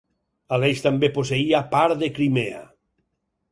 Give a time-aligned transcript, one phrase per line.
[0.55, 2.65] Aleix també posseïa part de Crimea.